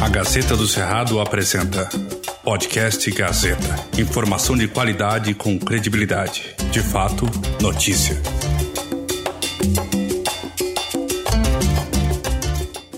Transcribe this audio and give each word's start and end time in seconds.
A 0.00 0.08
Gazeta 0.08 0.56
do 0.56 0.66
Cerrado 0.66 1.20
apresenta 1.20 1.88
Podcast 2.44 3.10
Gazeta. 3.10 3.76
Informação 3.98 4.56
de 4.56 4.68
qualidade 4.68 5.32
com 5.32 5.58
credibilidade. 5.58 6.54
De 6.70 6.80
fato, 6.80 7.24
notícia. 7.62 8.20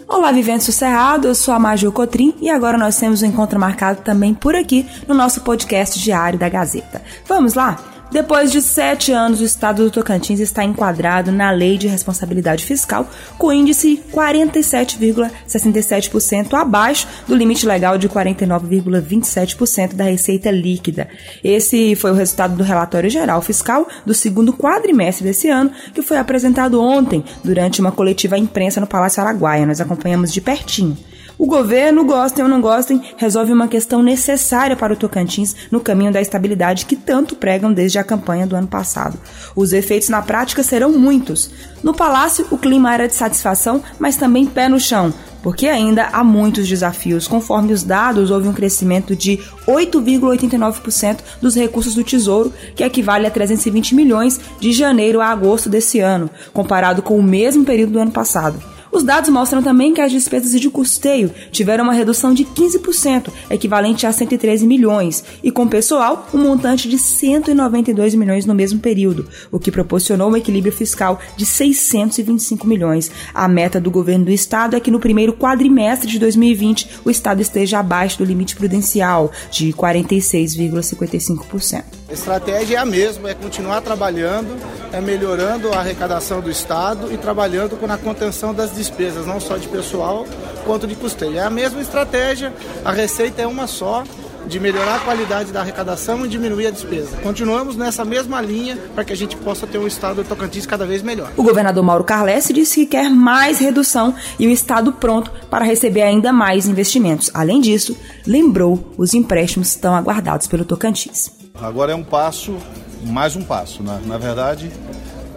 Olá, 0.08 0.32
viventes 0.32 0.66
do 0.66 0.72
Cerrado, 0.72 1.28
eu 1.28 1.34
sou 1.34 1.54
a 1.54 1.58
Maju 1.58 1.92
Cotrim 1.92 2.34
e 2.40 2.50
agora 2.50 2.76
nós 2.76 2.96
temos 2.96 3.22
um 3.22 3.26
encontro 3.26 3.60
marcado 3.60 4.02
também 4.02 4.34
por 4.34 4.56
aqui 4.56 4.86
no 5.06 5.14
nosso 5.14 5.42
podcast 5.42 5.98
diário 5.98 6.38
da 6.38 6.48
Gazeta. 6.48 7.00
Vamos 7.26 7.54
lá? 7.54 7.99
Depois 8.10 8.50
de 8.50 8.60
sete 8.60 9.12
anos, 9.12 9.40
o 9.40 9.44
estado 9.44 9.84
do 9.84 9.90
Tocantins 9.90 10.40
está 10.40 10.64
enquadrado 10.64 11.30
na 11.30 11.52
Lei 11.52 11.78
de 11.78 11.86
Responsabilidade 11.86 12.64
Fiscal, 12.64 13.08
com 13.38 13.52
índice 13.52 14.02
47,67% 14.12 16.54
abaixo 16.54 17.06
do 17.28 17.36
limite 17.36 17.64
legal 17.64 17.96
de 17.96 18.08
49,27% 18.08 19.94
da 19.94 20.02
receita 20.04 20.50
líquida. 20.50 21.08
Esse 21.44 21.94
foi 21.94 22.10
o 22.10 22.14
resultado 22.14 22.56
do 22.56 22.64
relatório 22.64 23.08
geral 23.08 23.40
fiscal 23.42 23.86
do 24.04 24.12
segundo 24.12 24.52
quadrimestre 24.52 25.24
desse 25.24 25.48
ano, 25.48 25.70
que 25.94 26.02
foi 26.02 26.18
apresentado 26.18 26.82
ontem 26.82 27.22
durante 27.44 27.80
uma 27.80 27.92
coletiva 27.92 28.34
à 28.34 28.38
imprensa 28.38 28.80
no 28.80 28.88
Palácio 28.88 29.22
Araguaia. 29.22 29.64
Nós 29.64 29.80
acompanhamos 29.80 30.32
de 30.32 30.40
pertinho. 30.40 30.98
O 31.40 31.46
governo, 31.46 32.04
gostem 32.04 32.44
ou 32.44 32.50
não 32.50 32.60
gostem, 32.60 33.00
resolve 33.16 33.50
uma 33.50 33.66
questão 33.66 34.02
necessária 34.02 34.76
para 34.76 34.92
o 34.92 34.96
Tocantins 34.96 35.56
no 35.70 35.80
caminho 35.80 36.12
da 36.12 36.20
estabilidade 36.20 36.84
que 36.84 36.94
tanto 36.94 37.34
pregam 37.34 37.72
desde 37.72 37.98
a 37.98 38.04
campanha 38.04 38.46
do 38.46 38.54
ano 38.54 38.66
passado. 38.66 39.18
Os 39.56 39.72
efeitos 39.72 40.10
na 40.10 40.20
prática 40.20 40.62
serão 40.62 40.92
muitos. 40.92 41.50
No 41.82 41.94
palácio, 41.94 42.46
o 42.50 42.58
clima 42.58 42.92
era 42.92 43.08
de 43.08 43.14
satisfação, 43.14 43.82
mas 43.98 44.18
também 44.18 44.44
pé 44.44 44.68
no 44.68 44.78
chão 44.78 45.14
porque 45.42 45.66
ainda 45.66 46.08
há 46.12 46.22
muitos 46.22 46.68
desafios. 46.68 47.26
Conforme 47.26 47.72
os 47.72 47.82
dados, 47.82 48.30
houve 48.30 48.46
um 48.46 48.52
crescimento 48.52 49.16
de 49.16 49.38
8,89% 49.66 51.20
dos 51.40 51.54
recursos 51.54 51.94
do 51.94 52.04
Tesouro, 52.04 52.52
que 52.76 52.84
equivale 52.84 53.26
a 53.26 53.30
320 53.30 53.94
milhões 53.94 54.38
de 54.60 54.70
janeiro 54.70 55.18
a 55.18 55.28
agosto 55.28 55.70
desse 55.70 55.98
ano, 55.98 56.28
comparado 56.52 57.00
com 57.00 57.18
o 57.18 57.22
mesmo 57.22 57.64
período 57.64 57.92
do 57.92 57.98
ano 57.98 58.10
passado. 58.10 58.62
Os 58.92 59.04
dados 59.04 59.30
mostram 59.30 59.62
também 59.62 59.94
que 59.94 60.00
as 60.00 60.10
despesas 60.10 60.60
de 60.60 60.68
custeio 60.68 61.32
tiveram 61.52 61.84
uma 61.84 61.92
redução 61.92 62.34
de 62.34 62.44
15%, 62.44 63.30
equivalente 63.48 64.04
a 64.06 64.12
113 64.12 64.66
milhões, 64.66 65.22
e 65.42 65.50
com 65.50 65.66
pessoal, 65.68 66.28
um 66.34 66.38
montante 66.38 66.88
de 66.88 66.98
192 66.98 68.14
milhões 68.16 68.46
no 68.46 68.54
mesmo 68.54 68.80
período, 68.80 69.28
o 69.52 69.60
que 69.60 69.70
proporcionou 69.70 70.30
um 70.30 70.36
equilíbrio 70.36 70.72
fiscal 70.72 71.20
de 71.36 71.46
625 71.46 72.66
milhões. 72.66 73.10
A 73.32 73.46
meta 73.46 73.80
do 73.80 73.90
governo 73.90 74.24
do 74.24 74.32
estado 74.32 74.74
é 74.74 74.80
que 74.80 74.90
no 74.90 74.98
primeiro 74.98 75.34
quadrimestre 75.34 76.10
de 76.10 76.18
2020 76.18 77.02
o 77.04 77.10
estado 77.10 77.40
esteja 77.40 77.78
abaixo 77.78 78.18
do 78.18 78.24
limite 78.24 78.56
prudencial 78.56 79.30
de 79.50 79.72
46,55%. 79.72 81.84
A 82.08 82.12
estratégia 82.12 82.76
é 82.76 82.80
a 82.80 82.84
mesma, 82.84 83.30
é 83.30 83.34
continuar 83.34 83.80
trabalhando, 83.82 84.48
é 84.92 85.00
melhorando 85.00 85.72
a 85.72 85.78
arrecadação 85.78 86.40
do 86.40 86.50
estado 86.50 87.12
e 87.12 87.16
trabalhando 87.16 87.76
com 87.76 87.90
a 87.90 87.96
contenção 87.96 88.52
das 88.52 88.74
despesas, 88.74 89.26
não 89.26 89.40
só 89.40 89.56
de 89.56 89.68
pessoal 89.68 90.26
quanto 90.64 90.86
de 90.86 90.94
custeio. 90.94 91.38
É 91.38 91.42
a 91.42 91.50
mesma 91.50 91.80
estratégia, 91.80 92.52
a 92.84 92.92
receita 92.92 93.42
é 93.42 93.46
uma 93.46 93.66
só, 93.66 94.04
de 94.46 94.58
melhorar 94.58 94.96
a 94.96 95.00
qualidade 95.00 95.52
da 95.52 95.60
arrecadação 95.60 96.24
e 96.24 96.28
diminuir 96.28 96.66
a 96.66 96.70
despesa. 96.70 97.16
Continuamos 97.18 97.76
nessa 97.76 98.04
mesma 98.04 98.40
linha 98.40 98.76
para 98.94 99.04
que 99.04 99.12
a 99.12 99.16
gente 99.16 99.36
possa 99.36 99.66
ter 99.66 99.78
um 99.78 99.86
estado 99.86 100.22
de 100.22 100.28
Tocantins 100.28 100.66
cada 100.66 100.86
vez 100.86 101.02
melhor. 101.02 101.30
O 101.36 101.42
governador 101.42 101.84
Mauro 101.84 102.04
Carlesse 102.04 102.52
disse 102.52 102.80
que 102.80 102.86
quer 102.86 103.10
mais 103.10 103.58
redução 103.58 104.14
e 104.38 104.46
o 104.46 104.50
estado 104.50 104.92
pronto 104.92 105.30
para 105.48 105.64
receber 105.64 106.02
ainda 106.02 106.32
mais 106.32 106.66
investimentos. 106.66 107.30
Além 107.34 107.60
disso, 107.60 107.96
lembrou 108.26 108.92
os 108.96 109.14
empréstimos 109.14 109.74
tão 109.74 109.94
aguardados 109.94 110.46
pelo 110.46 110.64
Tocantins. 110.64 111.30
Agora 111.54 111.92
é 111.92 111.94
um 111.94 112.02
passo, 112.02 112.56
mais 113.02 113.36
um 113.36 113.42
passo. 113.42 113.82
Né? 113.82 114.00
Na 114.06 114.18
verdade, 114.18 114.70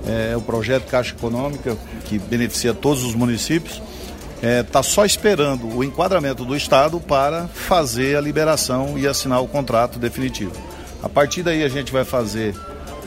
é 0.06 0.36
o 0.36 0.42
projeto 0.42 0.88
Caixa 0.90 1.14
Econômica 1.14 1.78
que 2.06 2.20
beneficia 2.20 2.74
todos 2.74 3.04
os 3.04 3.16
municípios 3.16 3.82
está 4.44 4.48
é, 4.48 4.62
tá 4.62 4.84
só 4.84 5.06
esperando 5.06 5.74
o 5.74 5.84
enquadramento 5.86 6.44
do 6.44 6.54
Estado 6.54 7.00
para 7.00 7.48
fazer 7.48 8.18
a 8.18 8.22
liberação 8.22 8.98
e 8.98 9.08
assinar 9.08 9.42
o 9.42 9.48
contrato 9.48 9.98
definitivo. 9.98 10.52
A 11.02 11.08
partir 11.08 11.44
daí 11.44 11.64
a 11.64 11.70
gente 11.70 11.94
vai 11.94 12.04
fazer 12.04 12.54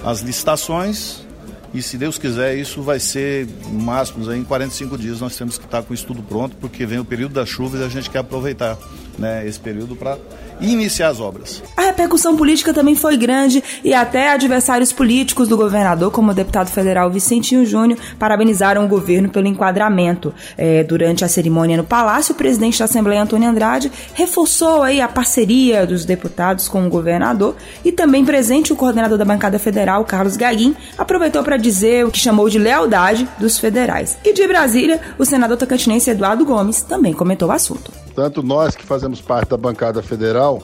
as 0.03 0.21
licitações 0.21 1.27
e 1.75 1.83
se 1.83 1.99
Deus 1.99 2.17
quiser 2.17 2.56
isso 2.56 2.81
vai 2.81 2.99
ser 2.99 3.47
máximos 3.71 4.31
aí 4.31 4.38
em 4.38 4.44
45 4.44 4.97
dias 4.97 5.21
nós 5.21 5.37
temos 5.37 5.59
que 5.59 5.67
estar 5.67 5.83
com 5.83 5.93
isso 5.93 6.06
tudo 6.06 6.23
pronto 6.23 6.56
porque 6.56 6.87
vem 6.87 6.99
o 6.99 7.05
período 7.05 7.34
das 7.34 7.50
chuvas 7.50 7.83
e 7.83 7.84
a 7.84 7.88
gente 7.88 8.09
quer 8.09 8.21
aproveitar 8.21 8.78
né, 9.19 9.47
esse 9.47 9.59
período 9.59 9.97
para 9.97 10.19
iniciar 10.60 11.09
as 11.09 11.21
obras. 11.21 11.62
A 11.77 11.82
repercussão 11.82 12.37
política 12.37 12.72
também 12.72 12.94
foi 12.94 13.16
grande 13.16 13.62
e 13.84 13.93
até 13.93 14.31
adversários 14.31 14.93
políticos 14.93 15.49
do 15.49 15.56
governador, 15.56 16.10
como 16.10 16.31
o 16.31 16.34
deputado 16.34 16.71
federal 16.71 17.10
Vicentinho 17.10 17.65
Júnior, 17.66 17.99
parabenizaram 18.19 18.84
o 18.84 18.88
governo 18.88 19.28
pelo 19.28 19.47
enquadramento. 19.47 20.34
É, 20.56 20.82
durante 20.82 21.25
a 21.25 21.28
cerimônia 21.28 21.76
no 21.76 21.84
Palácio, 21.84 22.32
o 22.32 22.37
presidente 22.37 22.78
da 22.78 22.87
Assembleia, 22.87 23.22
Antônio 23.22 23.49
Andrade, 23.49 23.91
reforçou 24.15 24.82
aí 24.82 25.00
a 25.00 25.09
parceria 25.09 25.87
dos 25.87 26.05
deputados 26.05 26.69
com 26.69 26.87
o 26.87 26.91
governador 26.91 27.55
e 27.84 27.93
também 27.93 28.25
presente 28.25 28.72
o 28.72 28.76
coordenador 28.76 29.19
da 29.19 29.25
bancada 29.25 29.59
federal, 29.59 30.05
Carlos 30.05 30.37
Gaguin, 30.37 30.75
aproveitou 30.97 31.43
para 31.43 31.56
dizer 31.56 32.06
o 32.06 32.10
que 32.10 32.19
chamou 32.19 32.49
de 32.49 32.59
lealdade 32.59 33.28
dos 33.38 33.59
federais. 33.59 34.16
E 34.25 34.32
de 34.32 34.47
Brasília, 34.47 35.00
o 35.19 35.25
senador 35.25 35.56
tocantinense 35.56 36.10
Eduardo 36.10 36.44
Gomes 36.44 36.82
também 36.82 37.12
comentou 37.12 37.49
o 37.49 37.53
assunto. 37.53 38.06
Tanto 38.16 38.43
nós 38.43 38.75
que 38.75 38.82
fazemos 38.82 39.21
parte 39.21 39.50
da 39.50 39.59
bancada 39.59 40.03
federal, 40.03 40.62